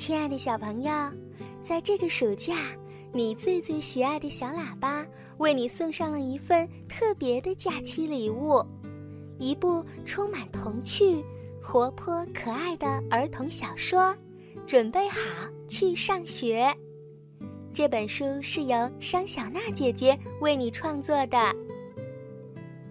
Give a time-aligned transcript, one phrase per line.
[0.00, 0.90] 亲爱的小朋友，
[1.62, 2.54] 在这个暑假，
[3.12, 8.64] 你最最喜爱的小喇叭为你送上了一份特别的假期礼物——
[9.38, 11.22] 一部充满童趣、
[11.62, 14.16] 活泼可爱的儿童小说。
[14.66, 15.18] 准备好
[15.68, 16.74] 去上学。
[17.70, 21.54] 这本书是由商小娜姐姐为你创作的。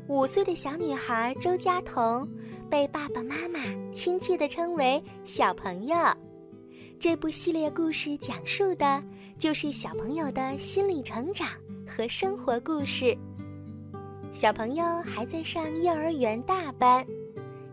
[0.08, 2.30] 五岁的小女孩周佳彤
[2.70, 3.60] 被爸爸妈妈
[3.92, 5.98] 亲切地称为“小朋友”。
[7.00, 9.02] 这部系列故事讲述的
[9.38, 11.48] 就是小朋友的心理成长
[11.88, 13.18] 和生活故事。
[14.34, 17.06] 小朋友还在上幼儿园大班，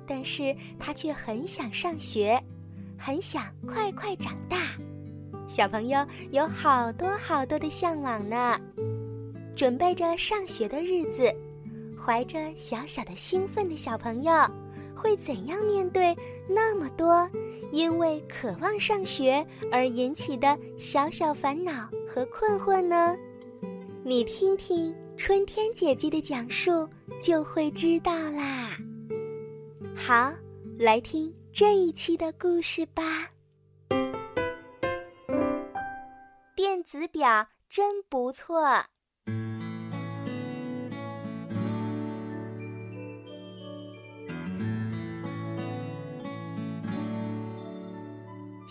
[0.06, 2.40] 但是他却很想上学，
[2.96, 4.58] 很想快快长大。
[5.48, 8.56] 小朋友有好多好多的向往呢。
[9.56, 11.34] 准备着上学的日子。
[11.98, 14.32] 怀着小小的兴奋的小朋友，
[14.94, 16.16] 会怎样面对
[16.48, 17.28] 那么多
[17.72, 23.16] 因为渴望上学而引起的小小烦恼和困惑呢？
[24.04, 26.88] 你听听春天姐姐的讲述，
[27.20, 28.76] 就会知道啦。
[29.94, 30.32] 好，
[30.78, 33.02] 来听这一期的故事吧。
[36.54, 38.84] 电子表真不错。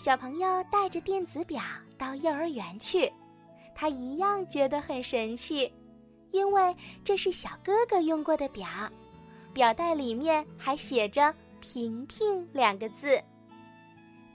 [0.06, 1.60] 小朋友带着电子表
[1.98, 3.12] 到幼儿园去，
[3.74, 5.72] 他一样觉得很神气，
[6.30, 8.68] 因为这是小哥哥用过的表，
[9.52, 13.20] 表带里面还写着“平平”两个字。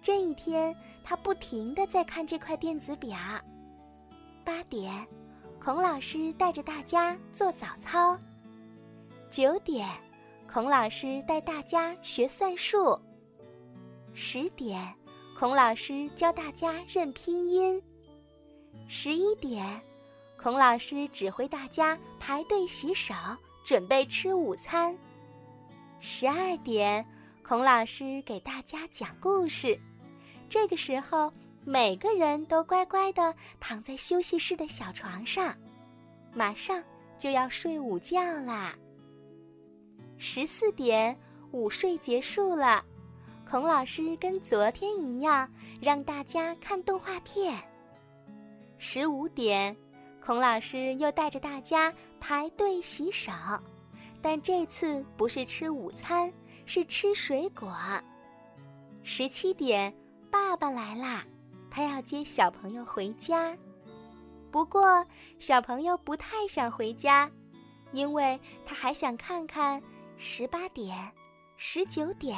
[0.02, 3.18] 这一天，他不停地在看这块电子表。
[4.44, 5.08] 八点，
[5.58, 8.20] 孔老师带着大家做早操。
[9.30, 9.88] 九点，
[10.52, 13.00] 孔老师带大家学算术。
[14.14, 14.94] 十点。
[15.42, 17.82] 孔老师教大家认拼音。
[18.88, 19.82] 十一点，
[20.38, 23.16] 孔老师指挥大家排队洗手，
[23.66, 24.96] 准备吃午餐。
[26.00, 27.04] 十二点，
[27.42, 29.76] 孔老师给大家讲故事。
[30.48, 31.34] 这个时候，
[31.66, 35.58] 每个人都乖乖地躺在休息室的小床上，
[36.36, 36.84] 马上
[37.18, 38.76] 就要睡午觉啦。
[40.20, 41.18] 十四点，
[41.50, 42.86] 午睡结束了。
[43.52, 45.46] 孔老师跟昨天一样，
[45.82, 47.62] 让大家看动画片。
[48.78, 49.76] 十五点，
[50.26, 53.30] 孔老师又带着大家排队洗手，
[54.22, 56.32] 但这次不是吃午餐，
[56.66, 57.76] 是吃水果。
[59.04, 59.94] 十七点，
[60.32, 61.26] 爸爸来啦，
[61.70, 63.54] 他要接小朋友回家。
[64.50, 65.06] 不过，
[65.40, 67.30] 小朋友不太想回家，
[67.92, 69.84] 因为他还想看看
[70.16, 70.96] 十八点、
[71.58, 72.38] 十九点。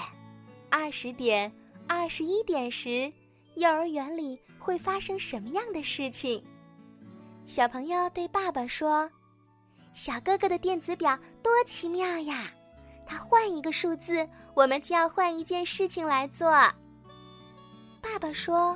[0.76, 1.54] 二十点、
[1.88, 3.14] 二十一点时，
[3.54, 6.44] 幼儿园里会发生什么样的事情？
[7.46, 9.08] 小朋友对爸爸说
[9.94, 12.52] ：“小哥哥的电子表多奇妙呀！
[13.06, 16.50] 他换一个数字，我们就要换一件事情来做。”
[18.02, 18.76] 爸爸说：“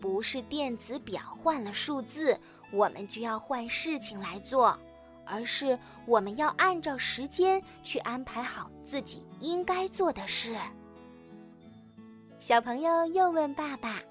[0.00, 2.38] 不是电子表换了数字，
[2.70, 4.78] 我们就要换事情来做，
[5.26, 5.76] 而是
[6.06, 10.56] 我们要按照时间去安排好自己应该做的事。”
[12.42, 14.02] 小朋友又问爸爸：“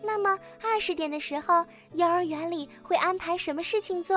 [0.00, 4.16] 那么二十点的时候，幼儿园里会安排什么事情做？”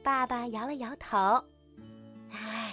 [0.00, 1.18] 爸爸摇了摇头
[2.30, 2.72] ：“哎，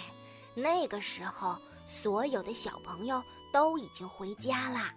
[0.54, 3.20] 那个时候所有的小朋友
[3.52, 4.94] 都已经回家啦，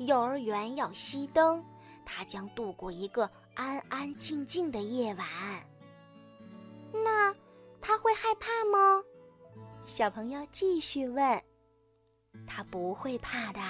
[0.00, 1.64] 幼儿园要熄灯，
[2.04, 5.24] 他将度过一个安安静静的夜晚。
[6.92, 7.32] 那
[7.80, 9.00] 他会害怕吗？”
[9.86, 11.40] 小朋友继续问。
[12.46, 13.60] 他不会怕的，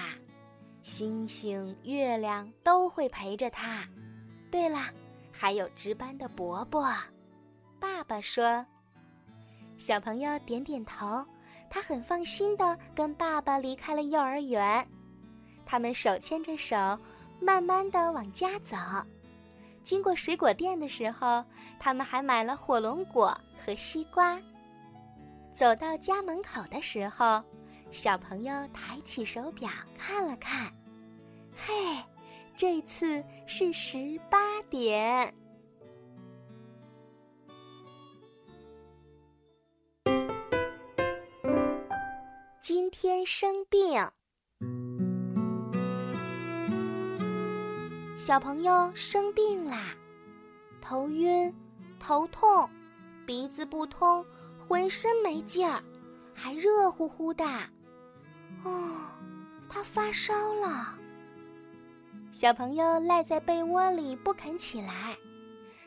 [0.82, 3.86] 星星、月亮都会陪着他。
[4.50, 4.86] 对了，
[5.30, 6.92] 还有值班的伯伯。
[7.78, 8.64] 爸爸说
[9.76, 11.24] ：“小朋友点点头，
[11.68, 14.86] 他很放心的跟爸爸离开了幼儿园。
[15.64, 16.76] 他们手牵着手，
[17.40, 18.76] 慢慢的往家走。
[19.84, 21.44] 经过水果店的时候，
[21.78, 24.40] 他们还买了火龙果和西瓜。
[25.54, 27.42] 走到家门口的时候。”
[27.92, 30.72] 小朋友抬起手表看了看，
[31.56, 31.74] 嘿，
[32.56, 35.34] 这次是十八点。
[42.62, 44.08] 今天生病，
[48.16, 49.96] 小朋友生病啦，
[50.80, 51.52] 头晕、
[51.98, 52.70] 头痛、
[53.26, 54.24] 鼻子不通、
[54.68, 55.82] 浑身没劲儿，
[56.32, 57.44] 还热乎乎的。
[58.64, 59.00] 哦，
[59.68, 60.94] 他发烧了。
[62.32, 65.16] 小朋友赖在被窝里不肯起来，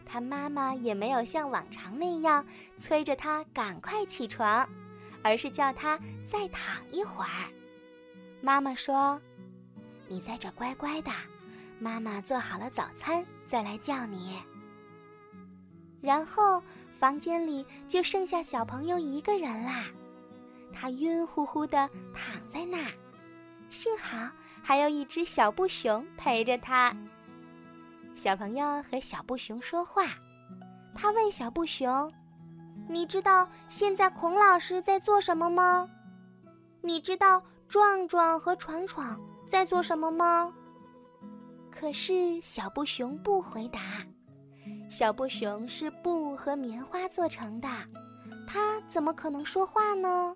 [0.05, 2.45] 他妈妈也没有像往常那样
[2.77, 4.67] 催着他赶快起床，
[5.23, 7.49] 而是叫他再躺一会儿。
[8.41, 9.19] 妈妈说
[10.07, 11.11] ：“你在这乖乖的，
[11.79, 14.37] 妈妈做好了早餐再来叫你。”
[16.01, 16.61] 然后
[16.99, 19.85] 房间里就剩下小朋友一个人啦，
[20.73, 22.91] 他晕乎乎的躺在那，
[23.69, 24.29] 幸好
[24.61, 26.95] 还有一只小布熊陪着他。
[28.15, 30.03] 小朋友和小布熊说话，
[30.93, 32.11] 他问小布熊
[32.89, 35.87] ：“你知道现在孔老师在做什么吗？
[36.81, 39.19] 你知道壮壮和闯闯
[39.49, 40.53] 在做什么吗？”
[41.71, 43.79] 可是小布熊不回答。
[44.89, 47.67] 小布熊是布和棉花做成的，
[48.45, 50.35] 它怎么可能说话呢？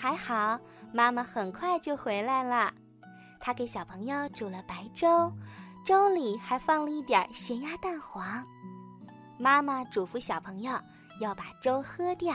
[0.00, 0.58] 还好，
[0.94, 2.72] 妈妈很快就回来了。
[3.38, 5.30] 她给小朋友煮了白粥，
[5.84, 8.42] 粥里还放了一点咸鸭蛋黄。
[9.38, 10.72] 妈妈嘱咐小朋友
[11.20, 12.34] 要把粥喝掉，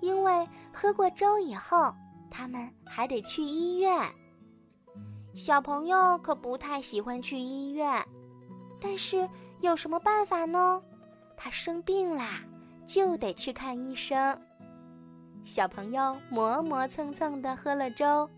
[0.00, 1.92] 因为喝过粥以后，
[2.30, 4.08] 他们还得去医院。
[5.34, 8.06] 小朋友可不太喜欢去医院，
[8.80, 9.28] 但是。
[9.60, 10.82] 有什么办法呢？
[11.38, 12.40] 他生病啦，
[12.84, 14.38] 就得去看医生。
[15.44, 18.28] 小朋友磨磨蹭蹭地喝了粥，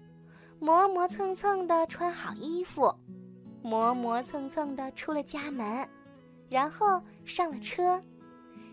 [0.58, 2.92] 磨磨蹭蹭地穿好衣服，
[3.62, 5.88] 磨磨蹭蹭地出了家门，
[6.48, 8.02] 然后上了车。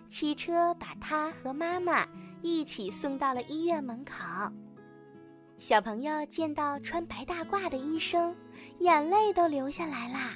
[0.09, 2.07] 汽车把他和妈妈
[2.41, 4.13] 一起送到了医院门口。
[5.59, 8.36] 小朋友见到穿白大褂的医生，
[8.79, 10.36] 眼泪都流下来啦。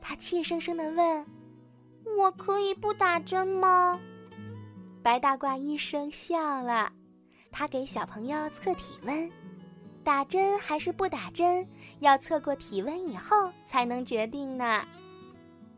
[0.00, 1.26] 他怯生生地问。
[2.18, 3.98] 我可以不打针吗？
[5.02, 6.92] 白大褂医生笑了，
[7.56, 9.30] 他给小朋友测体温，
[10.02, 11.64] 打针还是不打针，
[12.00, 14.84] 要测过体温以后才能决定呢。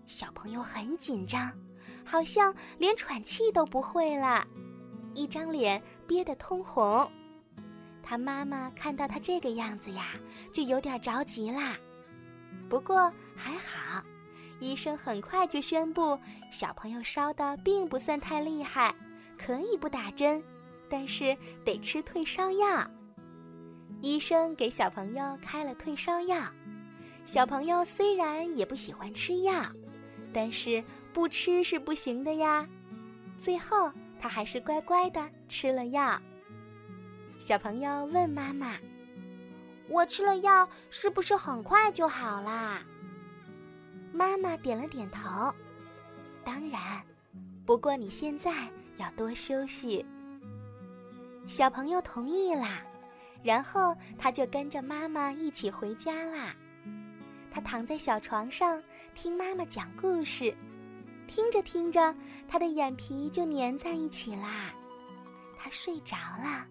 [0.06, 1.52] 小朋友很紧张，
[2.02, 4.42] 好像连喘气都不会了，
[5.12, 7.12] 一张脸憋得通红。
[8.02, 10.12] 他妈妈看到他这个样子呀，
[10.50, 11.76] 就有点着急啦。
[12.70, 14.02] 不过还好。
[14.60, 16.18] 医生很快就宣布，
[16.50, 18.94] 小朋友烧的并不算太厉害，
[19.36, 20.42] 可以不打针，
[20.88, 22.88] 但是得吃退烧药。
[24.02, 26.38] 医生给小朋友开了退烧药，
[27.24, 29.64] 小朋友虽然也不喜欢吃药，
[30.32, 32.68] 但是不吃是不行的呀。
[33.38, 33.90] 最后
[34.20, 36.20] 他还是乖乖的吃了药。
[37.38, 38.76] 小朋友问妈妈
[39.88, 42.82] ：“我吃了药是不是很快就好啦？”
[44.12, 45.54] 妈妈点了点头，
[46.44, 47.02] 当然，
[47.66, 50.04] 不过你现在要多休息。
[51.46, 52.82] 小朋友同意啦，
[53.42, 56.54] 然后他就跟着妈妈一起回家啦。
[57.50, 58.82] 他躺在小床上
[59.14, 60.54] 听妈妈讲故事，
[61.26, 62.14] 听着听着，
[62.48, 64.74] 他的眼皮就粘在一起啦。
[65.56, 66.66] 他睡着了，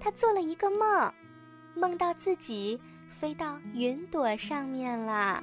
[0.00, 1.14] 他做了一个梦，
[1.74, 2.78] 梦到自己
[3.08, 5.42] 飞到云朵上面了。